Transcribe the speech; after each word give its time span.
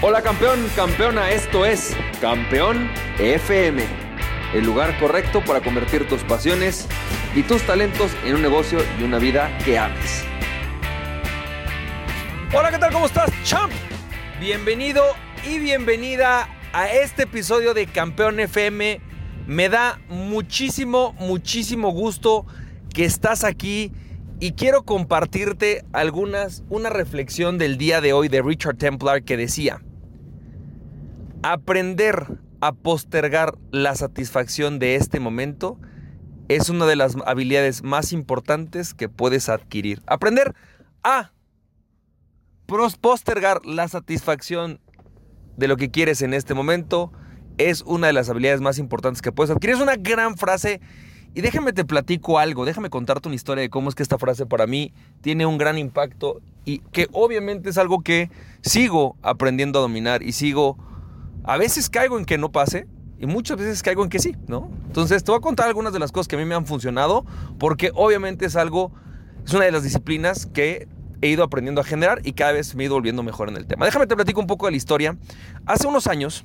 Hola 0.00 0.22
campeón, 0.22 0.64
campeona, 0.76 1.32
esto 1.32 1.66
es 1.66 1.96
Campeón 2.20 2.88
FM, 3.18 3.82
el 4.54 4.64
lugar 4.64 4.96
correcto 5.00 5.42
para 5.44 5.60
convertir 5.60 6.06
tus 6.06 6.22
pasiones 6.22 6.86
y 7.34 7.42
tus 7.42 7.62
talentos 7.62 8.12
en 8.24 8.36
un 8.36 8.42
negocio 8.42 8.78
y 9.00 9.02
una 9.02 9.18
vida 9.18 9.50
que 9.64 9.76
ames. 9.76 10.22
Hola, 12.54 12.70
¿qué 12.70 12.78
tal? 12.78 12.92
¿Cómo 12.92 13.06
estás, 13.06 13.28
champ? 13.42 13.72
Bienvenido 14.38 15.02
y 15.44 15.58
bienvenida 15.58 16.48
a 16.72 16.86
este 16.92 17.24
episodio 17.24 17.74
de 17.74 17.86
Campeón 17.88 18.38
FM. 18.38 19.00
Me 19.48 19.68
da 19.68 20.00
muchísimo, 20.08 21.12
muchísimo 21.14 21.90
gusto 21.90 22.46
que 22.94 23.04
estás 23.04 23.42
aquí 23.42 23.90
y 24.38 24.52
quiero 24.52 24.84
compartirte 24.84 25.84
algunas, 25.92 26.62
una 26.68 26.88
reflexión 26.88 27.58
del 27.58 27.78
día 27.78 28.00
de 28.00 28.12
hoy 28.12 28.28
de 28.28 28.42
Richard 28.42 28.76
Templar 28.76 29.24
que 29.24 29.36
decía, 29.36 29.82
aprender 31.42 32.26
a 32.60 32.72
postergar 32.72 33.56
la 33.70 33.94
satisfacción 33.94 34.78
de 34.78 34.96
este 34.96 35.20
momento 35.20 35.78
es 36.48 36.70
una 36.70 36.86
de 36.86 36.96
las 36.96 37.16
habilidades 37.26 37.82
más 37.82 38.12
importantes 38.12 38.94
que 38.94 39.08
puedes 39.08 39.48
adquirir. 39.48 40.02
Aprender 40.06 40.54
a 41.04 41.32
postergar 43.00 43.64
la 43.64 43.88
satisfacción 43.88 44.80
de 45.56 45.68
lo 45.68 45.76
que 45.76 45.90
quieres 45.90 46.22
en 46.22 46.34
este 46.34 46.54
momento 46.54 47.12
es 47.58 47.82
una 47.82 48.06
de 48.06 48.12
las 48.12 48.28
habilidades 48.28 48.60
más 48.60 48.78
importantes 48.78 49.22
que 49.22 49.32
puedes 49.32 49.50
adquirir. 49.50 49.76
Es 49.76 49.82
una 49.82 49.96
gran 49.96 50.36
frase 50.36 50.80
y 51.34 51.40
déjame 51.40 51.72
te 51.72 51.84
platico 51.84 52.38
algo, 52.38 52.64
déjame 52.64 52.90
contarte 52.90 53.28
una 53.28 53.36
historia 53.36 53.62
de 53.62 53.70
cómo 53.70 53.88
es 53.88 53.94
que 53.94 54.02
esta 54.02 54.18
frase 54.18 54.46
para 54.46 54.66
mí 54.66 54.92
tiene 55.20 55.46
un 55.46 55.58
gran 55.58 55.78
impacto 55.78 56.40
y 56.64 56.78
que 56.92 57.08
obviamente 57.12 57.70
es 57.70 57.78
algo 57.78 58.02
que 58.02 58.30
sigo 58.62 59.16
aprendiendo 59.22 59.78
a 59.78 59.82
dominar 59.82 60.22
y 60.22 60.32
sigo, 60.32 60.78
a 61.48 61.56
veces 61.56 61.88
caigo 61.88 62.18
en 62.18 62.26
que 62.26 62.36
no 62.36 62.52
pase 62.52 62.86
y 63.18 63.24
muchas 63.24 63.56
veces 63.56 63.82
caigo 63.82 64.04
en 64.04 64.10
que 64.10 64.18
sí, 64.18 64.36
¿no? 64.48 64.70
Entonces 64.86 65.24
te 65.24 65.30
voy 65.30 65.38
a 65.38 65.40
contar 65.40 65.66
algunas 65.66 65.94
de 65.94 65.98
las 65.98 66.12
cosas 66.12 66.28
que 66.28 66.36
a 66.36 66.38
mí 66.38 66.44
me 66.44 66.54
han 66.54 66.66
funcionado 66.66 67.24
porque 67.58 67.90
obviamente 67.94 68.44
es 68.44 68.54
algo, 68.54 68.92
es 69.46 69.54
una 69.54 69.64
de 69.64 69.72
las 69.72 69.82
disciplinas 69.82 70.44
que 70.44 70.88
he 71.22 71.28
ido 71.28 71.42
aprendiendo 71.42 71.80
a 71.80 71.84
generar 71.84 72.20
y 72.22 72.34
cada 72.34 72.52
vez 72.52 72.74
me 72.74 72.82
he 72.82 72.86
ido 72.86 72.96
volviendo 72.96 73.22
mejor 73.22 73.48
en 73.48 73.56
el 73.56 73.66
tema. 73.66 73.86
Déjame 73.86 74.06
te 74.06 74.14
platico 74.14 74.42
un 74.42 74.46
poco 74.46 74.66
de 74.66 74.72
la 74.72 74.76
historia. 74.76 75.16
Hace 75.64 75.86
unos 75.86 76.06
años, 76.06 76.44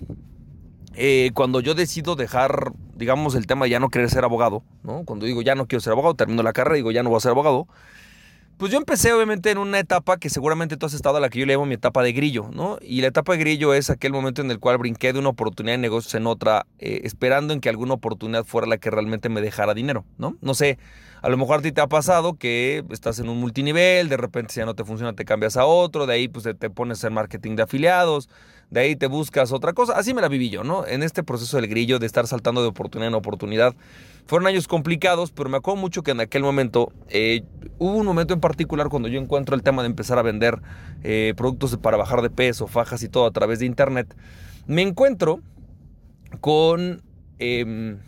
eh, 0.93 1.31
cuando 1.33 1.59
yo 1.59 1.75
decido 1.75 2.15
dejar, 2.15 2.71
digamos, 2.95 3.35
el 3.35 3.45
tema 3.45 3.65
de 3.65 3.71
ya 3.71 3.81
no 3.81 3.89
querer 3.89 4.09
ser 4.09 4.23
abogado, 4.23 4.63
¿no? 4.83 5.03
Cuando 5.03 5.25
digo 5.25 5.41
ya 5.41 5.53
no 5.53 5.67
quiero 5.67 5.81
ser 5.81 5.91
abogado, 5.91 6.15
termino 6.15 6.43
la 6.43 6.53
carrera, 6.53 6.77
digo 6.77 6.91
ya 6.91 7.03
no 7.03 7.09
voy 7.09 7.17
a 7.17 7.19
ser 7.19 7.31
abogado, 7.31 7.67
pues 8.57 8.71
yo 8.71 8.77
empecé 8.77 9.11
obviamente 9.13 9.51
en 9.51 9.57
una 9.57 9.79
etapa 9.79 10.17
que 10.17 10.29
seguramente 10.29 10.77
tú 10.77 10.85
has 10.85 10.93
estado 10.93 11.17
a 11.17 11.19
la 11.19 11.29
que 11.29 11.39
yo 11.39 11.45
le 11.45 11.53
llamo 11.53 11.65
mi 11.65 11.75
etapa 11.75 12.03
de 12.03 12.13
grillo, 12.13 12.49
¿no? 12.51 12.77
Y 12.81 13.01
la 13.01 13.07
etapa 13.07 13.33
de 13.33 13.39
grillo 13.39 13.73
es 13.73 13.89
aquel 13.89 14.11
momento 14.11 14.41
en 14.41 14.51
el 14.51 14.59
cual 14.59 14.77
brinqué 14.77 15.13
de 15.13 15.19
una 15.19 15.29
oportunidad 15.29 15.73
de 15.73 15.79
negocios 15.79 16.13
en 16.15 16.27
otra, 16.27 16.65
eh, 16.79 17.01
esperando 17.03 17.53
en 17.53 17.59
que 17.59 17.69
alguna 17.69 17.93
oportunidad 17.95 18.45
fuera 18.45 18.67
la 18.67 18.77
que 18.77 18.89
realmente 18.91 19.29
me 19.29 19.41
dejara 19.41 19.73
dinero, 19.73 20.05
¿no? 20.17 20.37
No 20.41 20.53
sé, 20.53 20.77
a 21.23 21.29
lo 21.29 21.37
mejor 21.37 21.59
a 21.59 21.61
ti 21.61 21.71
te 21.71 21.79
ha 21.79 21.87
pasado 21.87 22.33
que 22.33 22.83
estás 22.91 23.17
en 23.19 23.29
un 23.29 23.39
multinivel, 23.39 24.09
de 24.09 24.17
repente 24.17 24.53
si 24.53 24.59
ya 24.59 24.65
no 24.65 24.75
te 24.75 24.83
funciona 24.83 25.13
te 25.13 25.23
cambias 25.23 25.55
a 25.55 25.65
otro, 25.65 26.05
de 26.05 26.15
ahí 26.15 26.27
pues 26.27 26.43
te 26.43 26.69
pones 26.69 27.01
en 27.05 27.13
marketing 27.13 27.55
de 27.55 27.63
afiliados, 27.63 28.27
de 28.69 28.81
ahí 28.81 28.95
te 28.97 29.07
buscas 29.07 29.53
otra 29.53 29.71
cosa. 29.71 29.93
Así 29.93 30.13
me 30.13 30.21
la 30.21 30.27
viví 30.27 30.49
yo, 30.49 30.65
¿no? 30.65 30.85
En 30.85 31.01
este 31.01 31.23
proceso 31.23 31.55
del 31.55 31.67
grillo, 31.67 31.97
de 31.97 32.07
estar 32.07 32.27
saltando 32.27 32.61
de 32.61 32.67
oportunidad 32.67 33.07
en 33.07 33.13
oportunidad. 33.13 33.73
Fueron 34.25 34.47
años 34.47 34.67
complicados, 34.67 35.31
pero 35.31 35.49
me 35.49 35.55
acuerdo 35.55 35.79
mucho 35.79 36.03
que 36.03 36.11
en 36.11 36.19
aquel 36.19 36.43
momento, 36.43 36.91
eh, 37.07 37.43
hubo 37.79 37.95
un 37.95 38.05
momento 38.05 38.33
en 38.33 38.41
particular 38.41 38.89
cuando 38.89 39.07
yo 39.07 39.21
encuentro 39.21 39.55
el 39.55 39.63
tema 39.63 39.81
de 39.81 39.87
empezar 39.87 40.19
a 40.19 40.23
vender 40.23 40.61
eh, 41.03 41.33
productos 41.37 41.77
para 41.77 41.95
bajar 41.95 42.21
de 42.21 42.31
peso, 42.31 42.67
fajas 42.67 43.01
y 43.01 43.07
todo 43.07 43.25
a 43.27 43.31
través 43.31 43.59
de 43.59 43.65
internet. 43.65 44.13
Me 44.67 44.81
encuentro 44.81 45.39
con 46.41 47.01
em, 47.39 47.99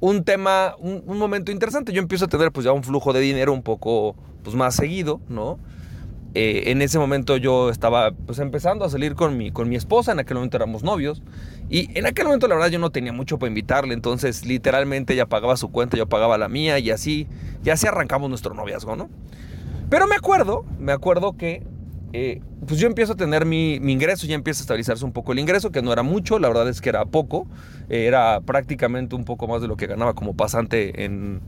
un 0.00 0.24
tema, 0.24 0.74
un, 0.78 1.18
momento 1.18 1.52
interesante. 1.52 1.92
Yo 1.92 2.00
empiezo 2.00 2.26
a 2.26 2.28
tener 2.28 2.52
pues 2.52 2.64
ya 2.64 2.72
un 2.72 2.84
flujo 2.84 3.12
de 3.12 3.20
dinero 3.20 3.52
un 3.52 3.62
poco 3.62 4.14
pues, 4.42 4.54
más 4.56 4.74
seguido, 4.74 5.20
¿no? 5.28 5.58
Eh, 6.34 6.70
en 6.70 6.82
ese 6.82 6.98
momento 6.98 7.36
yo 7.38 7.70
estaba 7.70 8.12
pues 8.12 8.38
empezando 8.38 8.84
a 8.84 8.90
salir 8.90 9.14
con 9.14 9.36
mi, 9.38 9.50
con 9.50 9.68
mi 9.68 9.76
esposa, 9.76 10.12
en 10.12 10.18
aquel 10.18 10.36
momento 10.36 10.56
éramos 10.58 10.82
novios, 10.82 11.22
y 11.70 11.88
en 11.98 12.06
aquel 12.06 12.26
momento 12.26 12.46
la 12.48 12.54
verdad 12.54 12.70
yo 12.70 12.78
no 12.78 12.90
tenía 12.90 13.12
mucho 13.12 13.38
para 13.38 13.48
invitarle, 13.48 13.94
entonces 13.94 14.44
literalmente 14.44 15.14
ella 15.14 15.26
pagaba 15.26 15.56
su 15.56 15.70
cuenta, 15.70 15.96
yo 15.96 16.06
pagaba 16.06 16.36
la 16.36 16.48
mía, 16.48 16.78
y 16.78 16.90
así, 16.90 17.26
ya 17.62 17.72
así 17.72 17.86
arrancamos 17.86 18.28
nuestro 18.28 18.54
noviazgo, 18.54 18.94
¿no? 18.94 19.08
Pero 19.88 20.06
me 20.06 20.16
acuerdo, 20.16 20.66
me 20.78 20.92
acuerdo 20.92 21.36
que 21.36 21.66
eh, 22.12 22.40
pues 22.66 22.80
yo 22.80 22.86
empiezo 22.86 23.12
a 23.12 23.16
tener 23.16 23.44
mi, 23.44 23.74
ingreso, 23.74 24.26
ya 24.26 24.34
empieza 24.34 24.60
a 24.60 24.62
estabilizarse 24.62 25.04
un 25.04 25.12
poco 25.12 25.32
el 25.32 25.38
ingreso, 25.38 25.70
que 25.70 25.82
no 25.82 25.92
era 25.92 26.02
mucho, 26.02 26.38
la 26.38 26.48
verdad 26.48 26.68
es 26.68 26.80
que 26.80 26.88
era 26.88 27.04
poco, 27.04 27.46
eh, 27.88 28.06
era 28.06 28.40
prácticamente 28.40 29.14
un 29.14 29.24
poco 29.24 29.46
más 29.46 29.60
de 29.60 29.68
lo 29.68 29.76
que 29.76 29.86
ganaba 29.86 30.14
como 30.14 30.34
pasante 30.34 31.04
en 31.04 31.40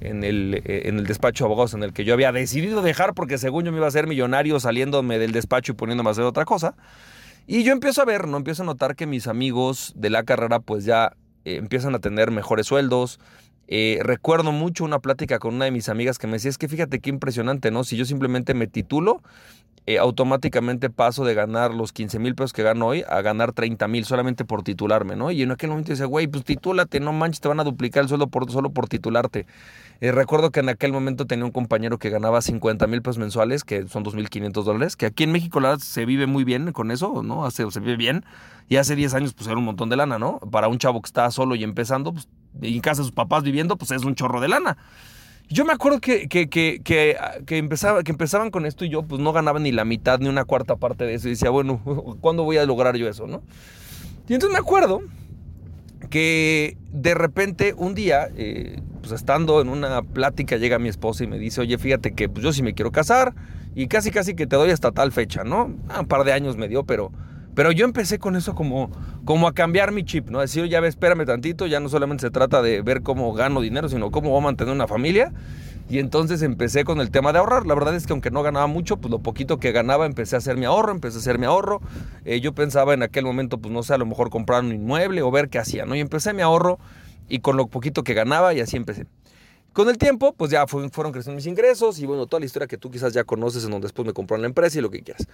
en 0.00 0.24
el, 0.24 0.62
eh, 0.64 0.82
en 0.84 0.98
el 0.98 1.06
despacho 1.06 1.44
de 1.44 1.48
abogados 1.48 1.74
en 1.74 1.82
el 1.82 1.92
que 1.92 2.04
yo 2.04 2.14
había 2.14 2.32
decidido 2.32 2.82
dejar 2.82 3.14
porque 3.14 3.38
según 3.38 3.64
yo 3.64 3.72
me 3.72 3.78
iba 3.78 3.86
a 3.86 3.90
ser 3.90 4.06
millonario 4.06 4.60
saliéndome 4.60 5.18
del 5.18 5.32
despacho 5.32 5.72
y 5.72 5.74
poniéndome 5.74 6.10
a 6.10 6.12
hacer 6.12 6.24
otra 6.24 6.44
cosa. 6.44 6.74
Y 7.46 7.62
yo 7.62 7.72
empiezo 7.72 8.02
a 8.02 8.04
ver, 8.04 8.26
no 8.26 8.36
empiezo 8.36 8.62
a 8.62 8.66
notar 8.66 8.96
que 8.96 9.06
mis 9.06 9.26
amigos 9.26 9.92
de 9.96 10.10
la 10.10 10.24
carrera 10.24 10.60
pues 10.60 10.84
ya 10.84 11.16
empiezan 11.44 11.94
a 11.94 12.00
tener 12.00 12.30
mejores 12.30 12.66
sueldos. 12.66 13.20
Eh, 13.68 13.98
recuerdo 14.02 14.52
mucho 14.52 14.84
una 14.84 15.00
plática 15.00 15.38
con 15.38 15.54
una 15.54 15.64
de 15.64 15.70
mis 15.70 15.88
amigas 15.88 16.18
que 16.18 16.26
me 16.26 16.34
decía, 16.34 16.50
es 16.50 16.58
que 16.58 16.68
fíjate 16.68 17.00
qué 17.00 17.10
impresionante, 17.10 17.70
¿no? 17.70 17.84
Si 17.84 17.96
yo 17.96 18.04
simplemente 18.04 18.54
me 18.54 18.66
titulo, 18.66 19.22
automáticamente 20.00 20.90
paso 20.90 21.24
de 21.24 21.34
ganar 21.34 21.72
los 21.72 21.92
15 21.92 22.18
mil 22.18 22.34
pesos 22.34 22.52
que 22.52 22.64
gano 22.64 22.88
hoy 22.88 23.04
a 23.08 23.22
ganar 23.22 23.52
30 23.52 23.86
mil 23.86 24.04
solamente 24.04 24.44
por 24.44 24.64
titularme, 24.64 25.14
¿no? 25.14 25.30
Y 25.30 25.42
en 25.42 25.52
aquel 25.52 25.70
momento 25.70 25.90
decía, 25.90 26.06
güey, 26.06 26.26
pues 26.26 26.44
titúlate, 26.44 26.98
no 26.98 27.12
manches, 27.12 27.40
te 27.40 27.46
van 27.46 27.60
a 27.60 27.64
duplicar 27.64 28.02
el 28.02 28.08
sueldo 28.08 28.26
por, 28.26 28.50
solo 28.50 28.70
por 28.70 28.88
titularte. 28.88 29.46
Eh, 30.00 30.10
recuerdo 30.10 30.50
que 30.50 30.60
en 30.60 30.68
aquel 30.68 30.92
momento 30.92 31.26
tenía 31.26 31.44
un 31.44 31.52
compañero 31.52 31.98
que 31.98 32.10
ganaba 32.10 32.42
50 32.42 32.86
mil 32.88 33.00
pesos 33.00 33.18
mensuales, 33.18 33.62
que 33.62 33.86
son 33.86 34.04
2.500 34.04 34.64
dólares, 34.64 34.96
que 34.96 35.06
aquí 35.06 35.22
en 35.22 35.30
México 35.30 35.60
la 35.60 35.78
se 35.78 36.04
vive 36.04 36.26
muy 36.26 36.42
bien 36.42 36.72
con 36.72 36.90
eso, 36.90 37.22
¿no? 37.22 37.44
Hace, 37.44 37.70
se 37.70 37.78
vive 37.78 37.96
bien. 37.96 38.24
Y 38.68 38.76
hace 38.76 38.96
10 38.96 39.14
años 39.14 39.34
pues 39.34 39.46
era 39.46 39.56
un 39.56 39.64
montón 39.64 39.88
de 39.88 39.96
lana, 39.96 40.18
¿no? 40.18 40.40
Para 40.50 40.66
un 40.66 40.78
chavo 40.78 41.00
que 41.00 41.06
estaba 41.06 41.30
solo 41.30 41.54
y 41.54 41.62
empezando, 41.62 42.12
pues, 42.12 42.28
en 42.62 42.80
casa 42.80 43.02
de 43.02 43.06
sus 43.06 43.12
papás 43.12 43.42
viviendo, 43.42 43.76
pues 43.76 43.90
es 43.90 44.04
un 44.04 44.14
chorro 44.14 44.40
de 44.40 44.48
lana. 44.48 44.76
Yo 45.48 45.64
me 45.64 45.72
acuerdo 45.72 46.00
que, 46.00 46.28
que, 46.28 46.48
que, 46.48 46.80
que, 46.82 47.56
empezaba, 47.56 48.02
que 48.02 48.10
empezaban 48.10 48.50
con 48.50 48.66
esto 48.66 48.84
y 48.84 48.88
yo 48.88 49.02
pues 49.02 49.20
no 49.20 49.32
ganaba 49.32 49.60
ni 49.60 49.70
la 49.70 49.84
mitad 49.84 50.18
ni 50.18 50.28
una 50.28 50.44
cuarta 50.44 50.76
parte 50.76 51.04
de 51.04 51.14
eso. 51.14 51.28
Y 51.28 51.32
decía, 51.32 51.50
bueno, 51.50 51.80
¿cuándo 52.20 52.42
voy 52.42 52.56
a 52.56 52.66
lograr 52.66 52.96
yo 52.96 53.08
eso, 53.08 53.26
no? 53.26 53.42
Y 54.28 54.34
entonces 54.34 54.52
me 54.52 54.58
acuerdo 54.58 55.02
que 56.10 56.76
de 56.92 57.14
repente 57.14 57.74
un 57.76 57.94
día, 57.94 58.28
eh, 58.36 58.80
pues 59.00 59.12
estando 59.12 59.60
en 59.60 59.68
una 59.68 60.02
plática, 60.02 60.56
llega 60.56 60.78
mi 60.78 60.88
esposa 60.88 61.24
y 61.24 61.26
me 61.28 61.38
dice, 61.38 61.60
oye, 61.60 61.78
fíjate 61.78 62.12
que 62.12 62.28
pues 62.28 62.44
yo 62.44 62.52
sí 62.52 62.62
me 62.62 62.74
quiero 62.74 62.90
casar 62.90 63.34
y 63.76 63.86
casi 63.86 64.10
casi 64.10 64.34
que 64.34 64.46
te 64.46 64.56
doy 64.56 64.70
hasta 64.70 64.90
tal 64.90 65.12
fecha, 65.12 65.44
¿no? 65.44 65.74
Ah, 65.88 66.00
un 66.00 66.06
par 66.06 66.24
de 66.24 66.32
años 66.32 66.56
me 66.56 66.66
dio, 66.66 66.84
pero, 66.84 67.12
pero 67.56 67.72
yo 67.72 67.86
empecé 67.86 68.18
con 68.18 68.36
eso 68.36 68.54
como, 68.54 68.90
como 69.24 69.48
a 69.48 69.54
cambiar 69.54 69.90
mi 69.90 70.04
chip, 70.04 70.28
¿no? 70.28 70.40
Decir, 70.40 70.66
ya 70.66 70.78
ve, 70.80 70.88
espérame 70.88 71.24
tantito, 71.24 71.66
ya 71.66 71.80
no 71.80 71.88
solamente 71.88 72.20
se 72.20 72.30
trata 72.30 72.60
de 72.60 72.82
ver 72.82 73.02
cómo 73.02 73.32
gano 73.32 73.62
dinero, 73.62 73.88
sino 73.88 74.10
cómo 74.10 74.28
voy 74.28 74.40
a 74.40 74.44
mantener 74.44 74.74
una 74.74 74.86
familia. 74.86 75.32
Y 75.88 75.98
entonces 75.98 76.42
empecé 76.42 76.84
con 76.84 77.00
el 77.00 77.10
tema 77.10 77.32
de 77.32 77.38
ahorrar. 77.38 77.64
La 77.64 77.74
verdad 77.74 77.94
es 77.94 78.06
que 78.06 78.12
aunque 78.12 78.30
no 78.30 78.42
ganaba 78.42 78.66
mucho, 78.66 78.98
pues 78.98 79.10
lo 79.10 79.20
poquito 79.20 79.58
que 79.58 79.72
ganaba 79.72 80.04
empecé 80.04 80.36
a 80.36 80.38
hacer 80.38 80.58
mi 80.58 80.66
ahorro, 80.66 80.92
empecé 80.92 81.16
a 81.16 81.20
hacer 81.20 81.38
mi 81.38 81.46
ahorro. 81.46 81.80
Eh, 82.26 82.40
yo 82.40 82.54
pensaba 82.54 82.92
en 82.92 83.02
aquel 83.02 83.24
momento, 83.24 83.56
pues 83.56 83.72
no 83.72 83.82
sé, 83.82 83.94
a 83.94 83.98
lo 83.98 84.04
mejor 84.04 84.28
comprar 84.28 84.62
un 84.62 84.72
inmueble 84.72 85.22
o 85.22 85.30
ver 85.30 85.48
qué 85.48 85.58
hacía, 85.58 85.86
¿no? 85.86 85.96
Y 85.96 86.00
empecé 86.00 86.34
mi 86.34 86.42
ahorro 86.42 86.78
y 87.26 87.38
con 87.38 87.56
lo 87.56 87.68
poquito 87.68 88.04
que 88.04 88.12
ganaba 88.12 88.52
y 88.52 88.60
así 88.60 88.76
empecé. 88.76 89.06
Con 89.76 89.90
el 89.90 89.98
tiempo, 89.98 90.32
pues 90.32 90.50
ya 90.50 90.66
fueron 90.66 91.12
creciendo 91.12 91.36
mis 91.36 91.44
ingresos 91.44 91.98
y 91.98 92.06
bueno, 92.06 92.26
toda 92.26 92.40
la 92.40 92.46
historia 92.46 92.66
que 92.66 92.78
tú 92.78 92.90
quizás 92.90 93.12
ya 93.12 93.24
conoces 93.24 93.62
en 93.62 93.72
donde 93.72 93.84
después 93.84 94.06
me 94.06 94.14
compraron 94.14 94.40
la 94.40 94.48
empresa 94.48 94.78
y 94.78 94.80
lo 94.80 94.88
que 94.88 95.02
quieras. 95.02 95.28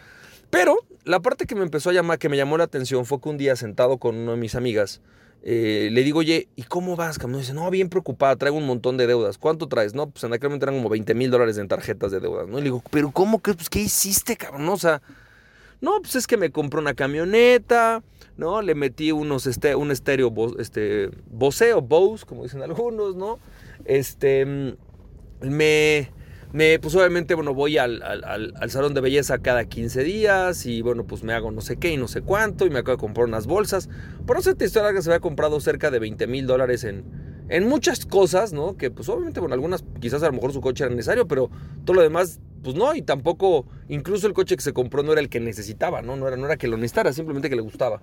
Pero 0.51 0.79
la 1.05 1.21
parte 1.21 1.47
que 1.47 1.55
me 1.55 1.63
empezó 1.63 1.91
a 1.91 1.93
llamar, 1.93 2.19
que 2.19 2.29
me 2.29 2.37
llamó 2.37 2.59
la 2.59 2.65
atención 2.65 3.07
fue 3.07 3.21
que 3.21 3.29
un 3.29 3.39
día 3.39 3.55
sentado 3.55 3.99
con 3.99 4.17
una 4.17 4.33
de 4.33 4.39
mis 4.39 4.57
amigas, 4.57 5.01
eh, 5.45 5.91
le 5.93 6.03
digo, 6.03 6.19
oye, 6.19 6.49
¿y 6.57 6.65
cómo 6.65 6.97
vas? 6.97 7.25
Me 7.25 7.39
dice, 7.39 7.55
no, 7.55 7.71
bien 7.71 7.89
preocupada, 7.89 8.35
traigo 8.35 8.57
un 8.57 8.67
montón 8.67 8.97
de 8.97 9.07
deudas. 9.07 9.39
¿Cuánto 9.39 9.69
traes? 9.69 9.95
No, 9.95 10.11
pues 10.11 10.25
en 10.25 10.33
aquel 10.33 10.49
momento 10.49 10.65
eran 10.65 10.75
como 10.75 10.89
20 10.89 11.15
mil 11.15 11.31
dólares 11.31 11.57
en 11.59 11.69
tarjetas 11.69 12.11
de 12.11 12.19
deudas, 12.19 12.49
¿no? 12.49 12.59
Y 12.59 12.63
le 12.63 12.65
digo, 12.65 12.83
¿pero 12.91 13.13
cómo? 13.13 13.41
¿Qué, 13.41 13.55
pues, 13.55 13.71
¿qué 13.71 13.79
hiciste, 13.79 14.37
cabrón? 14.37 14.69
O 14.71 14.77
sea, 14.77 15.03
no, 15.81 16.01
pues 16.01 16.17
es 16.17 16.27
que 16.27 16.37
me 16.37 16.51
compré 16.51 16.81
una 16.81 16.95
camioneta, 16.95 18.03
¿no? 18.37 18.61
Le 18.61 18.75
metí 18.75 19.13
unos, 19.13 19.47
este, 19.47 19.77
un 19.77 19.93
estéreo, 19.93 20.35
este, 20.59 21.11
Bose 21.31 21.75
Bose, 21.75 22.27
como 22.27 22.43
dicen 22.43 22.61
algunos, 22.61 23.15
¿no? 23.15 23.39
Este, 23.87 24.77
me 25.41 26.11
me, 26.53 26.79
pues 26.79 26.95
obviamente, 26.95 27.35
bueno, 27.35 27.55
voy 27.55 27.79
al, 27.79 28.03
al, 28.03 28.71
salón 28.71 28.93
de 28.93 29.01
belleza 29.01 29.39
cada 29.39 29.65
15 29.65 30.05
días 30.05 30.67
y 30.67 30.83
bueno, 30.83 31.07
pues 31.07 31.23
me 31.23 31.33
hago 31.33 31.51
no 31.51 31.63
sé 31.63 31.79
qué 31.79 31.91
y 31.91 31.97
no 31.97 32.09
sé 32.09 32.21
cuánto 32.21 32.67
y 32.67 32.71
me 32.71 32.81
acabo 32.81 32.97
de 32.97 33.01
comprar 33.01 33.27
unas 33.27 33.47
bolsas. 33.47 33.89
Por 34.27 34.37
no 34.37 34.55
te 34.55 34.67
historia 34.67 34.93
que 34.93 35.01
se 35.01 35.09
había 35.09 35.21
comprado 35.21 35.61
cerca 35.61 35.91
de 35.91 35.99
20 35.99 36.27
mil 36.27 36.47
dólares 36.47 36.85
en, 36.85 37.05
en 37.49 37.67
muchas 37.67 38.05
cosas, 38.05 38.53
¿no? 38.53 38.77
Que 38.77 38.91
pues 38.91 39.09
obviamente, 39.09 39.41
bueno, 39.41 39.55
algunas 39.55 39.83
quizás 39.99 40.23
a 40.23 40.27
lo 40.27 40.35
mejor 40.35 40.53
su 40.53 40.61
coche 40.61 40.85
era 40.85 40.95
necesario, 40.95 41.27
pero 41.27 41.51
todo 41.87 41.97
lo 41.97 42.03
demás 42.03 42.39
pues 42.63 42.77
no, 42.77 42.95
y 42.95 43.03
tampoco, 43.03 43.67
incluso 43.89 44.27
el 44.27 44.35
coche 44.35 44.55
que 44.55 44.63
se 44.63 44.73
compró 44.73 45.03
no 45.03 45.13
era 45.13 45.21
el 45.21 45.29
que 45.29 45.41
necesitaba, 45.41 46.01
¿no? 46.01 46.17
No 46.17 46.29
era, 46.29 46.37
no 46.37 46.47
era 46.47 46.57
que 46.57 46.69
lo 46.69 46.77
necesitara, 46.77 47.13
simplemente 47.13 47.51
que 47.51 47.57
le 47.57 47.63
gustaba. 47.63 48.03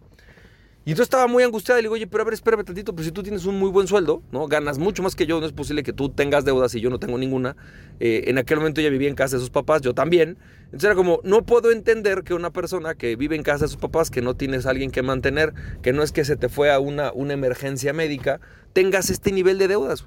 Y 0.86 0.92
entonces 0.92 1.08
estaba 1.08 1.28
muy 1.28 1.44
angustiada 1.44 1.80
y 1.80 1.84
le 1.84 1.88
digo, 1.88 1.96
oye, 1.96 2.08
pero 2.08 2.24
a 2.24 2.26
ver, 2.26 2.34
espérame 2.34 2.64
tantito, 2.64 2.96
pues 2.96 3.06
si 3.06 3.12
tú 3.12 3.22
tienes 3.22 3.46
un 3.46 3.60
muy 3.60 3.70
buen 3.70 3.86
sueldo, 3.86 4.24
¿no? 4.32 4.48
Ganas 4.48 4.80
mucho 4.80 5.04
más 5.04 5.16
que 5.16 5.26
yo, 5.26 5.40
no 5.40 5.46
es 5.46 5.52
posible 5.52 5.84
que 5.84 5.94
tú 5.94 6.10
tengas 6.10 6.46
deudas 6.46 6.74
y 6.74 6.80
yo 6.80 6.90
no 6.90 7.00
tengo 7.00 7.18
ninguna. 7.18 7.58
Eh, 8.00 8.24
en 8.28 8.38
aquel 8.38 8.58
momento 8.58 8.80
ella 8.80 8.90
vivía 8.90 9.10
en 9.10 9.16
casa 9.16 9.36
de 9.36 9.42
sus 9.42 9.50
papás, 9.50 9.82
yo 9.82 9.94
también. 9.94 10.38
Entonces 10.66 10.86
era 10.86 10.96
como, 10.96 11.20
no 11.24 11.46
puedo 11.46 11.72
entender 11.72 12.24
que 12.24 12.34
una 12.34 12.52
persona 12.52 12.96
que 12.96 13.16
vive 13.18 13.36
en 13.36 13.44
casa 13.44 13.66
de 13.66 13.70
sus 13.70 13.78
papás, 13.78 14.10
que 14.10 14.22
no 14.22 14.36
tienes 14.36 14.66
alguien 14.66 14.90
que 14.90 15.04
mantener, 15.04 15.54
que 15.82 15.92
no 15.92 16.02
es 16.02 16.12
que 16.12 16.24
se 16.24 16.38
te 16.38 16.48
fue 16.48 16.72
a 16.72 16.80
una, 16.80 17.12
una 17.12 17.34
emergencia 17.34 17.92
médica, 17.92 18.40
tengas 18.72 19.10
este 19.10 19.32
nivel 19.34 19.58
de 19.58 19.68
deudas. 19.68 20.06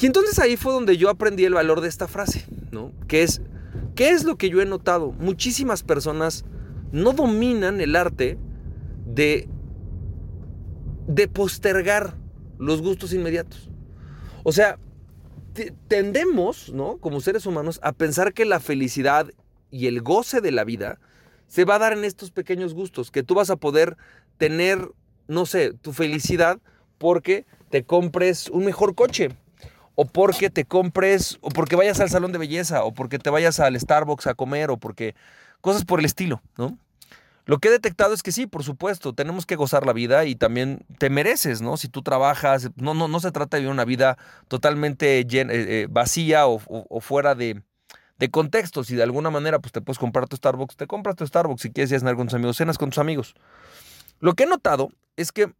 Y 0.00 0.06
entonces 0.06 0.38
ahí 0.38 0.56
fue 0.56 0.72
donde 0.72 0.96
yo 0.96 1.08
aprendí 1.08 1.44
el 1.44 1.54
valor 1.54 1.80
de 1.80 1.88
esta 1.88 2.06
frase, 2.06 2.46
¿no? 2.70 2.92
Que 3.08 3.22
es, 3.22 3.40
¿qué 3.94 4.10
es 4.10 4.24
lo 4.24 4.36
que 4.36 4.50
yo 4.50 4.60
he 4.60 4.66
notado? 4.66 5.12
Muchísimas 5.12 5.82
personas 5.82 6.44
no 6.92 7.12
dominan 7.12 7.80
el 7.80 7.96
arte 7.96 8.38
de, 9.14 9.48
de 11.06 11.28
postergar 11.28 12.16
los 12.58 12.82
gustos 12.82 13.12
inmediatos. 13.12 13.70
O 14.42 14.52
sea, 14.52 14.78
tendemos, 15.88 16.72
¿no? 16.72 16.98
Como 16.98 17.20
seres 17.20 17.46
humanos, 17.46 17.80
a 17.82 17.92
pensar 17.92 18.32
que 18.32 18.44
la 18.44 18.60
felicidad 18.60 19.30
y 19.70 19.86
el 19.86 20.02
goce 20.02 20.40
de 20.40 20.52
la 20.52 20.64
vida 20.64 20.98
se 21.46 21.64
va 21.64 21.76
a 21.76 21.78
dar 21.80 21.92
en 21.92 22.04
estos 22.04 22.30
pequeños 22.30 22.74
gustos, 22.74 23.10
que 23.10 23.22
tú 23.22 23.34
vas 23.34 23.50
a 23.50 23.56
poder 23.56 23.96
tener, 24.36 24.88
no 25.26 25.46
sé, 25.46 25.72
tu 25.72 25.92
felicidad 25.92 26.60
porque 26.98 27.44
te 27.70 27.84
compres 27.84 28.48
un 28.48 28.64
mejor 28.64 28.94
coche, 28.94 29.30
o 29.96 30.04
porque 30.04 30.48
te 30.48 30.64
compres, 30.64 31.38
o 31.40 31.48
porque 31.48 31.76
vayas 31.76 32.00
al 32.00 32.08
salón 32.08 32.32
de 32.32 32.38
belleza, 32.38 32.84
o 32.84 32.94
porque 32.94 33.18
te 33.18 33.30
vayas 33.30 33.58
al 33.58 33.78
Starbucks 33.78 34.28
a 34.28 34.34
comer, 34.34 34.70
o 34.70 34.76
porque 34.76 35.14
cosas 35.60 35.84
por 35.84 35.98
el 35.98 36.06
estilo, 36.06 36.40
¿no? 36.56 36.78
Lo 37.50 37.58
que 37.58 37.66
he 37.66 37.72
detectado 37.72 38.14
es 38.14 38.22
que 38.22 38.30
sí, 38.30 38.46
por 38.46 38.62
supuesto, 38.62 39.12
tenemos 39.12 39.44
que 39.44 39.56
gozar 39.56 39.84
la 39.84 39.92
vida 39.92 40.24
y 40.24 40.36
también 40.36 40.86
te 40.98 41.10
mereces, 41.10 41.60
¿no? 41.60 41.76
Si 41.76 41.88
tú 41.88 42.00
trabajas, 42.00 42.70
no, 42.76 42.94
no, 42.94 43.08
no 43.08 43.18
se 43.18 43.32
trata 43.32 43.56
de 43.56 43.62
vivir 43.62 43.72
una 43.72 43.84
vida 43.84 44.18
totalmente 44.46 45.18
eh, 45.18 45.26
eh, 45.32 45.88
vacía 45.90 46.46
o, 46.46 47.00
fuera 47.00 47.34
de, 47.34 47.60
de, 48.18 48.30
contexto. 48.30 48.84
Si 48.84 48.94
de 48.94 49.02
alguna 49.02 49.30
manera 49.30 49.58
pues, 49.58 49.72
te 49.72 49.80
puedes 49.80 49.98
comprar 49.98 50.28
tu 50.28 50.36
Starbucks, 50.36 50.76
te 50.76 50.86
compras 50.86 51.16
tu 51.16 51.26
Starbucks. 51.26 51.62
Si 51.62 51.72
quieres 51.72 51.90
cenar 51.90 52.14
con 52.14 52.28
tus 52.28 52.34
amigos, 52.34 52.56
cenas 52.56 52.78
con 52.78 52.90
tus 52.90 52.98
amigos. 52.98 53.34
Lo 54.20 54.34
que 54.34 54.44
he 54.44 54.46
notado 54.46 54.90
es 55.16 55.32
que 55.32 55.52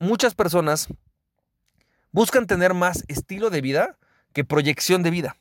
muchas 0.00 0.34
personas 0.34 0.88
buscan 2.10 2.48
tener 2.48 2.74
más 2.74 3.04
estilo 3.06 3.50
de 3.50 3.60
vida 3.60 3.98
que 4.32 4.42
proyección 4.42 5.04
de 5.04 5.10
vida. 5.10 5.36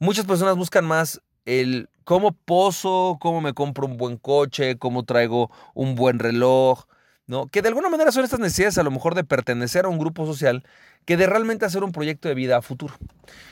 Muchas 0.00 0.26
personas 0.26 0.54
buscan 0.56 0.84
más 0.84 1.22
el 1.46 1.88
cómo 2.08 2.32
pozo, 2.32 3.18
cómo 3.20 3.42
me 3.42 3.52
compro 3.52 3.86
un 3.86 3.98
buen 3.98 4.16
coche, 4.16 4.78
cómo 4.78 5.04
traigo 5.04 5.50
un 5.74 5.94
buen 5.94 6.18
reloj, 6.18 6.86
¿no? 7.26 7.48
Que 7.48 7.60
de 7.60 7.68
alguna 7.68 7.90
manera 7.90 8.12
son 8.12 8.24
estas 8.24 8.40
necesidades 8.40 8.78
a 8.78 8.82
lo 8.82 8.90
mejor 8.90 9.14
de 9.14 9.24
pertenecer 9.24 9.84
a 9.84 9.88
un 9.88 9.98
grupo 9.98 10.24
social 10.24 10.64
que 11.04 11.18
de 11.18 11.26
realmente 11.26 11.66
hacer 11.66 11.84
un 11.84 11.92
proyecto 11.92 12.26
de 12.26 12.34
vida 12.34 12.56
a 12.56 12.62
futuro. 12.62 12.94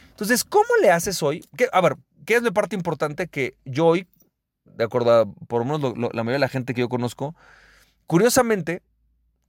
Entonces, 0.08 0.42
¿cómo 0.42 0.70
le 0.80 0.90
haces 0.90 1.22
hoy? 1.22 1.44
a 1.70 1.80
ver, 1.82 1.96
¿qué 2.24 2.36
es 2.36 2.42
la 2.42 2.50
parte 2.50 2.74
importante 2.74 3.26
que 3.26 3.58
yo 3.66 3.88
hoy, 3.88 4.06
de 4.64 4.84
acuerdo 4.84 5.12
a 5.12 5.26
por 5.26 5.66
lo 5.66 5.78
menos 5.78 5.92
la 6.14 6.24
mayoría 6.24 6.36
de 6.36 6.38
la 6.38 6.48
gente 6.48 6.72
que 6.72 6.80
yo 6.80 6.88
conozco, 6.88 7.34
curiosamente, 8.06 8.80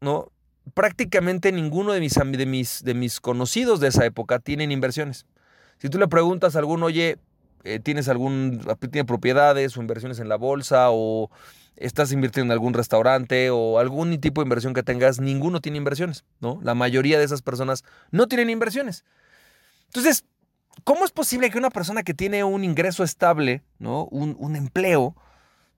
¿no? 0.01 0.33
prácticamente 0.73 1.53
ninguno 1.53 1.93
de 1.93 2.01
mis, 2.01 2.15
de, 2.15 2.45
mis, 2.45 2.83
de 2.83 2.93
mis 2.93 3.21
conocidos 3.21 3.79
de 3.79 3.87
esa 3.87 4.05
época 4.05 4.39
tienen 4.39 4.73
inversiones. 4.73 5.25
Si 5.77 5.87
tú 5.87 5.97
le 5.97 6.09
preguntas 6.09 6.57
a 6.57 6.59
alguno, 6.59 6.87
oye, 6.87 7.19
eh, 7.63 7.79
¿tienes 7.79 8.09
algún, 8.09 8.61
tiene 8.91 9.05
propiedades 9.05 9.77
o 9.77 9.81
inversiones 9.81 10.19
en 10.19 10.29
la 10.29 10.35
bolsa 10.35 10.87
o 10.89 11.29
estás 11.75 12.11
invirtiendo 12.11 12.53
en 12.53 12.55
algún 12.57 12.73
restaurante 12.73 13.49
o 13.49 13.79
algún 13.79 14.19
tipo 14.19 14.41
de 14.41 14.45
inversión 14.45 14.73
que 14.73 14.83
tengas? 14.83 15.19
Ninguno 15.19 15.61
tiene 15.61 15.77
inversiones, 15.77 16.25
¿no? 16.39 16.59
La 16.63 16.75
mayoría 16.75 17.19
de 17.19 17.25
esas 17.25 17.41
personas 17.41 17.83
no 18.11 18.27
tienen 18.27 18.49
inversiones. 18.49 19.05
Entonces, 19.87 20.25
¿cómo 20.83 21.05
es 21.05 21.11
posible 21.11 21.49
que 21.49 21.57
una 21.57 21.69
persona 21.69 22.03
que 22.03 22.13
tiene 22.13 22.43
un 22.43 22.63
ingreso 22.63 23.03
estable, 23.03 23.63
¿no? 23.79 24.05
Un, 24.05 24.35
un 24.39 24.55
empleo, 24.55 25.15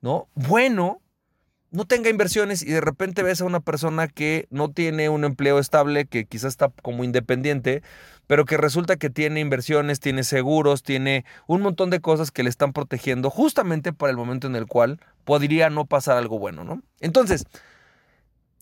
¿no? 0.01 0.27
Bueno, 0.35 1.01
no 1.71 1.85
tenga 1.85 2.09
inversiones 2.09 2.61
y 2.63 2.71
de 2.71 2.81
repente 2.81 3.23
ves 3.23 3.41
a 3.41 3.45
una 3.45 3.59
persona 3.59 4.07
que 4.07 4.47
no 4.49 4.71
tiene 4.71 5.09
un 5.09 5.23
empleo 5.23 5.59
estable, 5.59 6.05
que 6.05 6.25
quizás 6.25 6.49
está 6.49 6.71
como 6.81 7.03
independiente, 7.03 7.83
pero 8.27 8.45
que 8.45 8.57
resulta 8.57 8.95
que 8.97 9.09
tiene 9.09 9.39
inversiones, 9.39 9.99
tiene 9.99 10.23
seguros, 10.23 10.83
tiene 10.83 11.25
un 11.47 11.61
montón 11.61 11.89
de 11.89 11.99
cosas 11.99 12.31
que 12.31 12.43
le 12.43 12.49
están 12.49 12.73
protegiendo 12.73 13.29
justamente 13.29 13.93
para 13.93 14.11
el 14.11 14.17
momento 14.17 14.47
en 14.47 14.55
el 14.55 14.65
cual 14.65 14.99
podría 15.25 15.69
no 15.69 15.85
pasar 15.85 16.17
algo 16.17 16.39
bueno, 16.39 16.63
¿no? 16.63 16.81
Entonces, 16.99 17.45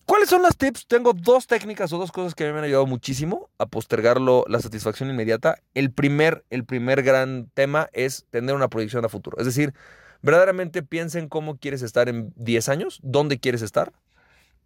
¿cuáles 0.06 0.30
son 0.30 0.42
los 0.42 0.58
tips? 0.58 0.88
Tengo 0.88 1.14
dos 1.14 1.48
técnicas 1.48 1.94
o 1.94 1.98
dos 1.98 2.12
cosas 2.12 2.36
que 2.36 2.52
me 2.52 2.60
han 2.60 2.66
ayudado 2.66 2.88
muchísimo 2.88 3.50
a 3.58 3.66
postergarlo 3.68 4.44
la 4.48 4.60
satisfacción 4.60 5.10
inmediata. 5.10 5.60
El 5.74 5.92
primer, 5.92 6.44
el 6.50 6.66
primer 6.66 7.04
gran 7.04 7.50
tema 7.54 7.90
es 7.94 8.26
tener 8.32 8.54
una 8.54 8.68
proyección 8.68 9.06
a 9.06 9.10
futuro, 9.10 9.38
es 9.40 9.46
decir, 9.46 9.74
verdaderamente 10.22 10.84
piensa 10.84 11.20
en 11.20 11.30
cómo 11.30 11.58
quieres 11.58 11.82
estar 11.82 12.10
en 12.10 12.34
10 12.36 12.70
años, 12.70 13.00
dónde 13.04 13.40
quieres 13.40 13.62
estar. 13.62 13.94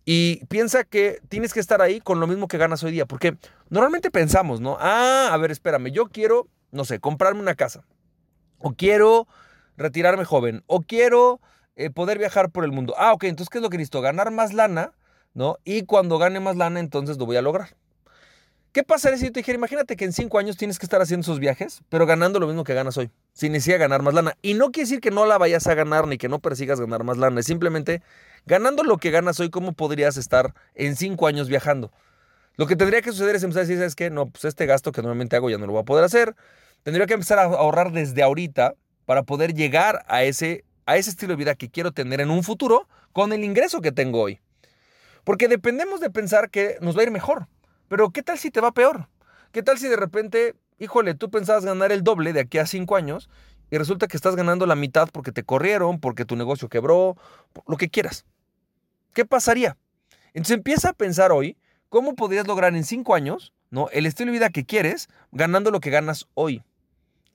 Y 0.03 0.45
piensa 0.45 0.83
que 0.83 1.21
tienes 1.30 1.53
que 1.53 1.59
estar 1.59 1.81
ahí 1.81 2.01
con 2.01 2.19
lo 2.19 2.27
mismo 2.27 2.48
que 2.48 2.57
ganas 2.57 2.83
hoy 2.83 2.92
día. 2.92 3.06
Porque 3.06 3.38
normalmente 3.69 4.09
pensamos, 4.09 4.59
¿no? 4.59 4.77
Ah, 4.80 5.30
a 5.31 5.38
ver, 5.38 5.51
espérame, 5.51 5.92
yo 5.92 6.07
quiero, 6.07 6.48
no 6.71 6.86
sé, 6.86 7.00
comprarme 7.00 7.42
una 7.42 7.56
casa. 7.56 7.83
O 8.57 8.74
quiero 8.74 9.27
retirarme 9.77 10.25
joven. 10.25 10.63
O 10.65 10.81
quiero 10.81 11.39
eh, 11.75 11.89
poder 11.92 12.18
viajar 12.18 12.50
por 12.50 12.63
el 12.63 12.71
mundo. 12.71 12.95
Ah, 12.98 13.13
ok, 13.13 13.25
entonces, 13.25 13.50
¿qué 13.50 13.59
es 13.59 13.62
lo 13.62 13.69
que 13.69 13.77
necesito? 13.77 14.01
Ganar 14.01 14.31
más 14.31 14.53
lana, 14.53 14.94
¿no? 15.33 15.57
Y 15.63 15.83
cuando 15.83 16.18
gane 16.18 16.39
más 16.39 16.56
lana, 16.56 16.80
entonces 16.80 17.18
lo 17.18 17.25
voy 17.25 17.38
a 17.38 17.42
lograr. 17.42 17.75
¿Qué 18.73 18.83
pasaría 18.83 19.18
si 19.18 19.25
yo 19.25 19.33
te 19.33 19.41
dijera, 19.41 19.57
imagínate 19.57 19.97
que 19.97 20.06
en 20.06 20.13
cinco 20.13 20.39
años 20.39 20.56
tienes 20.56 20.79
que 20.79 20.85
estar 20.85 21.01
haciendo 21.01 21.25
esos 21.25 21.39
viajes, 21.39 21.81
pero 21.89 22.06
ganando 22.06 22.39
lo 22.39 22.47
mismo 22.47 22.63
que 22.63 22.73
ganas 22.73 22.95
hoy, 22.95 23.12
sin 23.33 23.51
necesidad 23.51 23.75
de 23.75 23.79
ganar 23.79 24.01
más 24.01 24.13
lana? 24.13 24.38
Y 24.41 24.53
no 24.53 24.71
quiere 24.71 24.85
decir 24.85 25.01
que 25.01 25.12
no 25.12 25.25
la 25.25 25.38
vayas 25.38 25.68
a 25.68 25.73
ganar 25.73 26.07
ni 26.07 26.18
que 26.18 26.29
no 26.29 26.39
persigas 26.39 26.79
ganar 26.79 27.03
más 27.03 27.18
lana, 27.18 27.41
es 27.41 27.45
simplemente 27.45 28.01
ganando 28.45 28.83
lo 28.83 28.97
que 28.97 29.12
ganas 29.12 29.41
hoy, 29.41 29.50
¿cómo 29.50 29.73
podrías 29.73 30.15
estar 30.15 30.53
en 30.73 30.95
cinco 30.95 31.27
años 31.27 31.50
viajando? 31.50 31.91
Lo 32.56 32.65
que 32.65 32.77
tendría 32.77 33.01
que 33.01 33.12
suceder 33.12 33.35
es 33.35 33.44
empezar 33.44 33.59
a 33.59 33.63
decir, 33.63 33.77
¿sabes 33.77 33.95
qué? 33.95 34.09
No, 34.09 34.27
pues 34.27 34.45
este 34.45 34.65
gasto 34.65 34.94
que 34.94 35.01
normalmente 35.01 35.35
hago 35.35 35.50
ya 35.50 35.57
no 35.57 35.65
lo 35.65 35.74
voy 35.74 35.81
a 35.81 35.85
poder 35.85 36.06
hacer. 36.06 36.38
Tendría 36.83 37.07
que 37.07 37.13
empezar 37.15 37.39
a 37.39 37.44
ahorrar 37.44 37.91
desde 37.91 38.24
ahorita 38.24 38.75
para 39.06 39.24
poder 39.24 39.53
llegar 39.53 40.05
a 40.07 40.24
ese, 40.24 40.63
a 40.86 40.95
ese 40.95 41.10
estilo 41.10 41.34
de 41.34 41.38
vida 41.38 41.55
que 41.55 41.69
quiero 41.69 41.91
tener 41.91 42.22
en 42.22 42.29
un 42.29 42.43
futuro 42.43 42.88
con 43.12 43.34
el 43.34 43.43
ingreso 43.43 43.81
que 43.81 43.91
tengo 43.91 44.22
hoy. 44.22 44.39
Porque 45.25 45.50
dependemos 45.50 46.00
de 46.00 46.10
pensar 46.10 46.50
que 46.50 46.77
nos 46.79 46.95
va 46.95 47.01
a 47.01 47.03
ir 47.03 47.12
mejor. 47.12 47.48
Pero 47.91 48.12
¿qué 48.12 48.24
tal 48.24 48.39
si 48.39 48.51
te 48.51 48.62
va 48.62 48.71
peor? 48.71 49.10
¿Qué 49.51 49.63
tal 49.63 49.77
si 49.77 49.89
de 49.89 49.98
repente, 49.98 50.55
híjole, 50.79 51.13
tú 51.13 51.29
pensabas 51.29 51.65
ganar 51.65 51.91
el 51.91 52.05
doble 52.05 52.31
de 52.31 52.39
aquí 52.39 52.57
a 52.57 52.65
cinco 52.65 52.95
años 52.95 53.29
y 53.69 53.77
resulta 53.77 54.07
que 54.07 54.15
estás 54.15 54.38
ganando 54.38 54.65
la 54.65 54.77
mitad 54.77 55.10
porque 55.12 55.33
te 55.33 55.43
corrieron, 55.43 56.00
porque 56.00 56.24
tu 56.24 56.38
negocio 56.38 56.69
quebró, 56.69 57.17
lo 57.67 57.75
que 57.75 57.89
quieras? 57.89 58.24
¿Qué 59.13 59.25
pasaría? 59.25 59.75
Entonces 60.27 60.55
empieza 60.55 60.91
a 60.91 60.93
pensar 60.93 61.33
hoy 61.33 61.57
cómo 61.89 62.15
podrías 62.15 62.48
lograr 62.48 62.74
en 62.77 62.86
cinco 62.86 63.13
años 63.13 63.51
¿no? 63.71 63.89
el 63.89 64.05
estilo 64.05 64.31
de 64.31 64.38
vida 64.38 64.50
que 64.51 64.63
quieres 64.63 65.10
ganando 65.33 65.69
lo 65.69 65.81
que 65.81 65.89
ganas 65.89 66.29
hoy 66.33 66.63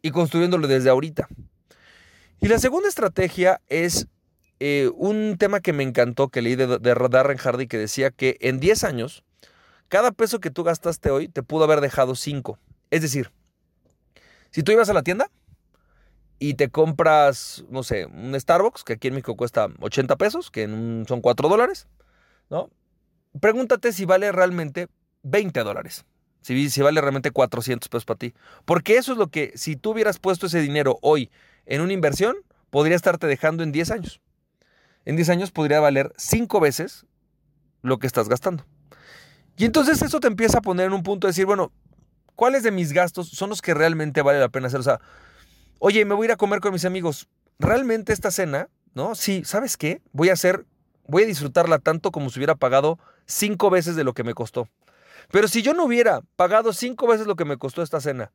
y 0.00 0.10
construyéndolo 0.10 0.68
desde 0.68 0.88
ahorita. 0.88 1.28
Y 2.40 2.48
la 2.48 2.58
segunda 2.58 2.88
estrategia 2.88 3.60
es 3.68 4.08
eh, 4.60 4.90
un 4.94 5.36
tema 5.36 5.60
que 5.60 5.74
me 5.74 5.82
encantó, 5.82 6.30
que 6.30 6.40
leí 6.40 6.56
de, 6.56 6.78
de 6.78 7.08
Darren 7.10 7.36
Hardy, 7.36 7.66
que 7.66 7.76
decía 7.76 8.10
que 8.10 8.38
en 8.40 8.58
10 8.58 8.84
años 8.84 9.22
cada 9.88 10.12
peso 10.12 10.40
que 10.40 10.50
tú 10.50 10.64
gastaste 10.64 11.10
hoy 11.10 11.28
te 11.28 11.42
pudo 11.42 11.64
haber 11.64 11.80
dejado 11.80 12.14
5. 12.14 12.58
Es 12.90 13.02
decir, 13.02 13.32
si 14.50 14.62
tú 14.62 14.72
ibas 14.72 14.88
a 14.88 14.94
la 14.94 15.02
tienda 15.02 15.30
y 16.38 16.54
te 16.54 16.68
compras, 16.68 17.64
no 17.68 17.82
sé, 17.82 18.06
un 18.06 18.38
Starbucks, 18.38 18.84
que 18.84 18.94
aquí 18.94 19.08
en 19.08 19.14
México 19.14 19.36
cuesta 19.36 19.68
80 19.80 20.16
pesos, 20.16 20.50
que 20.50 20.66
son 20.66 21.20
4 21.20 21.48
dólares, 21.48 21.88
¿no? 22.50 22.70
Pregúntate 23.40 23.92
si 23.92 24.04
vale 24.04 24.32
realmente 24.32 24.88
20 25.22 25.60
dólares. 25.62 26.04
Si, 26.40 26.70
si 26.70 26.80
vale 26.80 27.00
realmente 27.00 27.32
400 27.32 27.88
pesos 27.88 28.04
para 28.04 28.18
ti. 28.18 28.34
Porque 28.64 28.96
eso 28.96 29.12
es 29.12 29.18
lo 29.18 29.28
que, 29.28 29.52
si 29.56 29.76
tú 29.76 29.90
hubieras 29.90 30.18
puesto 30.18 30.46
ese 30.46 30.60
dinero 30.60 30.98
hoy 31.02 31.30
en 31.64 31.80
una 31.80 31.92
inversión, 31.92 32.36
podría 32.70 32.96
estarte 32.96 33.26
dejando 33.26 33.62
en 33.62 33.72
10 33.72 33.90
años. 33.90 34.20
En 35.04 35.16
10 35.16 35.28
años 35.30 35.50
podría 35.50 35.80
valer 35.80 36.12
5 36.16 36.60
veces 36.60 37.04
lo 37.82 37.98
que 37.98 38.06
estás 38.06 38.28
gastando. 38.28 38.64
Y 39.56 39.64
entonces 39.64 40.02
eso 40.02 40.20
te 40.20 40.26
empieza 40.26 40.58
a 40.58 40.62
poner 40.62 40.86
en 40.86 40.92
un 40.92 41.02
punto 41.02 41.26
de 41.26 41.30
decir, 41.30 41.46
bueno, 41.46 41.72
¿cuáles 42.34 42.62
de 42.62 42.70
mis 42.70 42.92
gastos 42.92 43.28
son 43.28 43.50
los 43.50 43.62
que 43.62 43.74
realmente 43.74 44.20
vale 44.22 44.38
la 44.38 44.50
pena 44.50 44.66
hacer? 44.66 44.80
O 44.80 44.82
sea, 44.82 45.00
oye, 45.78 46.04
me 46.04 46.14
voy 46.14 46.24
a 46.24 46.28
ir 46.28 46.32
a 46.32 46.36
comer 46.36 46.60
con 46.60 46.72
mis 46.72 46.84
amigos. 46.84 47.28
¿Realmente 47.58 48.12
esta 48.12 48.30
cena, 48.30 48.68
no? 48.94 49.14
Sí, 49.14 49.42
¿sabes 49.44 49.76
qué? 49.76 50.02
Voy 50.12 50.28
a 50.28 50.34
hacer, 50.34 50.66
voy 51.06 51.22
a 51.22 51.26
disfrutarla 51.26 51.78
tanto 51.78 52.10
como 52.12 52.28
si 52.28 52.38
hubiera 52.38 52.54
pagado 52.54 52.98
cinco 53.24 53.70
veces 53.70 53.96
de 53.96 54.04
lo 54.04 54.12
que 54.12 54.24
me 54.24 54.34
costó. 54.34 54.68
Pero 55.30 55.48
si 55.48 55.62
yo 55.62 55.72
no 55.72 55.84
hubiera 55.84 56.20
pagado 56.36 56.72
cinco 56.72 57.06
veces 57.06 57.26
lo 57.26 57.34
que 57.34 57.46
me 57.46 57.56
costó 57.56 57.82
esta 57.82 58.00
cena, 58.00 58.32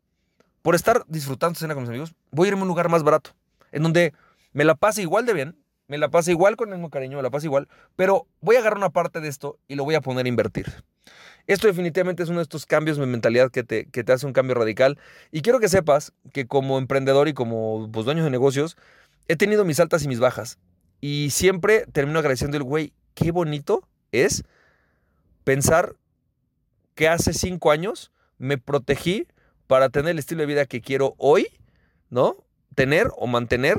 por 0.64 0.76
estar 0.76 1.04
disfrutando 1.08 1.58
cena 1.58 1.76
con 1.76 1.84
mis 1.84 1.90
amigos, 1.90 2.14
voy 2.32 2.48
a 2.48 2.50
irme 2.50 2.62
a 2.62 2.64
un 2.64 2.68
lugar 2.68 2.90
más 2.90 3.04
barato, 3.04 3.32
en 3.72 3.84
donde 3.84 4.14
me 4.54 4.64
la 4.64 4.76
pase 4.76 5.02
igual 5.02 5.26
de 5.26 5.34
bien, 5.34 5.58
me 5.88 5.98
la 5.98 6.10
pase 6.10 6.32
igual 6.32 6.56
con 6.56 6.70
el 6.70 6.76
mismo 6.76 6.90
cariño, 6.90 7.18
me 7.18 7.24
la 7.24 7.30
pase 7.30 7.48
igual, 7.48 7.68
pero 7.96 8.28
voy 8.42 8.56
a 8.56 8.60
agarrar 8.60 8.78
una 8.78 8.90
parte 8.90 9.20
de 9.20 9.28
esto 9.28 9.60
y 9.68 9.76
lo 9.76 9.84
voy 9.84 9.96
a 9.96 10.02
poner 10.02 10.26
a 10.26 10.30
invertir. 10.30 10.84
Esto 11.48 11.68
definitivamente 11.68 12.24
es 12.24 12.30
uno 12.30 12.40
de 12.40 12.44
estos 12.44 12.66
cambios 12.66 12.98
de 12.98 13.06
mentalidad 13.06 13.52
que 13.52 13.64
te, 13.64 13.86
que 13.86 14.04
te 14.04 14.14
hace 14.14 14.26
un 14.26 14.34
cambio 14.34 14.56
radical. 14.56 14.98
Y 15.32 15.42
quiero 15.42 15.60
que 15.60 15.70
sepas 15.70 16.14
que 16.34 16.48
como 16.48 16.78
emprendedor 16.78 17.28
y 17.28 17.34
como 17.34 17.90
pues, 17.92 18.06
dueño 18.06 18.24
de 18.24 18.30
negocios, 18.30 18.78
he 19.28 19.36
tenido 19.36 19.66
mis 19.66 19.80
altas 19.80 20.04
y 20.04 20.08
mis 20.08 20.20
bajas. 20.20 20.60
Y 21.00 21.30
siempre 21.32 21.86
termino 21.92 22.20
agradeciendo 22.20 22.58
el 22.58 22.64
güey, 22.64 22.94
qué 23.16 23.32
bonito 23.32 23.88
es 24.12 24.44
pensar 25.44 25.96
que 26.96 27.08
hace 27.08 27.34
cinco 27.34 27.72
años 27.72 28.12
me 28.38 28.58
protegí 28.58 29.28
para 29.68 29.90
tener 29.90 30.12
el 30.12 30.20
estilo 30.20 30.42
de 30.42 30.48
vida 30.48 30.66
que 30.66 30.82
quiero 30.82 31.16
hoy, 31.18 31.48
¿no? 32.10 32.36
Tener 32.76 33.08
o 33.18 33.28
mantener 33.28 33.78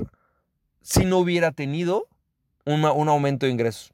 si 0.80 1.04
no 1.04 1.18
hubiera 1.18 1.52
tenido 1.52 2.08
un 2.64 3.08
aumento 3.08 3.46
de 3.46 3.52
ingresos. 3.52 3.91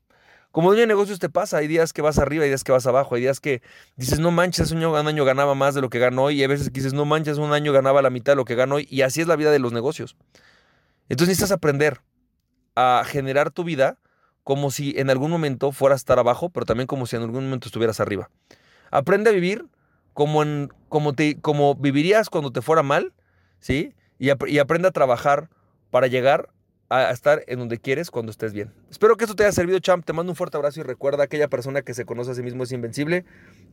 Como 0.50 0.68
dueño 0.68 0.80
de 0.80 0.86
negocios 0.86 1.18
te 1.18 1.28
pasa, 1.28 1.58
hay 1.58 1.66
días 1.68 1.92
que 1.92 2.00
vas 2.00 2.18
arriba, 2.18 2.44
hay 2.44 2.50
días 2.50 2.64
que 2.64 2.72
vas 2.72 2.86
abajo, 2.86 3.14
hay 3.14 3.20
días 3.20 3.38
que 3.38 3.60
dices, 3.96 4.18
no 4.18 4.30
manches, 4.30 4.70
un 4.70 4.82
año, 4.82 5.24
ganaba 5.24 5.54
más 5.54 5.74
de 5.74 5.82
lo 5.82 5.90
que 5.90 5.98
ganó 5.98 6.24
hoy, 6.24 6.38
y 6.38 6.42
hay 6.42 6.48
veces 6.48 6.68
que 6.68 6.80
dices, 6.80 6.94
no 6.94 7.04
manches, 7.04 7.36
un 7.38 7.52
año 7.52 7.72
ganaba 7.72 8.00
la 8.00 8.10
mitad 8.10 8.32
de 8.32 8.36
lo 8.36 8.44
que 8.44 8.54
ganó 8.54 8.76
hoy, 8.76 8.88
y 8.90 9.02
así 9.02 9.20
es 9.20 9.26
la 9.26 9.36
vida 9.36 9.50
de 9.50 9.58
los 9.58 9.72
negocios. 9.72 10.16
Entonces 11.10 11.28
necesitas 11.28 11.52
aprender 11.52 12.00
a 12.74 13.02
generar 13.06 13.50
tu 13.50 13.64
vida 13.64 13.98
como 14.42 14.70
si 14.70 14.94
en 14.96 15.10
algún 15.10 15.30
momento 15.30 15.72
fueras 15.72 15.96
a 15.96 16.02
estar 16.02 16.18
abajo, 16.18 16.48
pero 16.48 16.64
también 16.64 16.86
como 16.86 17.04
si 17.04 17.16
en 17.16 17.22
algún 17.22 17.44
momento 17.44 17.68
estuvieras 17.68 18.00
arriba. 18.00 18.30
Aprende 18.90 19.28
a 19.28 19.32
vivir 19.34 19.66
como, 20.14 20.42
en, 20.42 20.70
como, 20.88 21.12
te, 21.12 21.38
como 21.40 21.74
vivirías 21.74 22.30
cuando 22.30 22.50
te 22.50 22.62
fuera 22.62 22.82
mal, 22.82 23.12
¿sí? 23.60 23.94
Y, 24.18 24.28
y 24.50 24.58
aprende 24.58 24.88
a 24.88 24.92
trabajar 24.92 25.50
para 25.90 26.06
llegar 26.06 26.48
a 26.90 27.10
estar 27.10 27.44
en 27.46 27.58
donde 27.58 27.78
quieres 27.78 28.10
cuando 28.10 28.30
estés 28.30 28.52
bien. 28.52 28.72
Espero 28.90 29.16
que 29.16 29.24
esto 29.24 29.36
te 29.36 29.44
haya 29.44 29.52
servido, 29.52 29.78
champ. 29.78 30.04
Te 30.04 30.12
mando 30.12 30.32
un 30.32 30.36
fuerte 30.36 30.56
abrazo 30.56 30.80
y 30.80 30.82
recuerda, 30.82 31.24
aquella 31.24 31.48
persona 31.48 31.82
que 31.82 31.94
se 31.94 32.04
conoce 32.04 32.30
a 32.30 32.34
sí 32.34 32.42
mismo 32.42 32.64
es 32.64 32.72
invencible. 32.72 33.24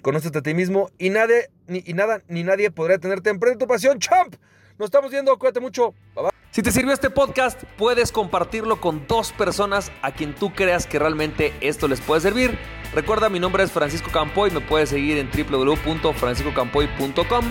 Conócete 0.02 0.40
a 0.40 0.42
ti 0.42 0.54
mismo 0.54 0.90
y, 0.98 1.10
nadie, 1.10 1.50
ni, 1.68 1.82
nada 1.94 2.22
ni 2.28 2.44
nadie 2.44 2.72
podrá 2.72 2.98
tenerte. 2.98 3.30
Emprende 3.30 3.58
tu 3.58 3.68
pasión, 3.68 4.00
champ. 4.00 4.36
Nos 4.78 4.88
estamos 4.88 5.10
viendo. 5.12 5.38
Cuídate 5.38 5.62
mucho. 5.62 5.94
Bye 6.16 6.24
bye. 6.24 6.32
Si 6.52 6.62
te 6.62 6.72
sirvió 6.72 6.94
este 6.94 7.10
podcast, 7.10 7.62
puedes 7.78 8.14
compartirlo 8.14 8.80
con 8.80 9.06
dos 9.08 9.34
personas 9.34 9.92
a 10.02 10.14
quien 10.14 10.34
tú 10.34 10.54
creas 10.54 10.88
que 10.88 11.00
realmente 11.00 11.54
esto 11.60 11.90
les 11.90 12.00
puede 12.00 12.22
servir. 12.22 12.58
Recuerda, 12.94 13.30
mi 13.30 13.40
nombre 13.40 13.64
es 13.64 13.72
Francisco 13.72 14.10
Campoy. 14.12 14.52
Me 14.52 14.62
puedes 14.62 14.90
seguir 14.90 15.18
en 15.18 15.30
www.franciscocampoy.com. 15.30 17.46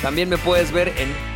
También 0.00 0.28
me 0.28 0.38
puedes 0.38 0.70
ver 0.70 0.88
en 0.88 1.35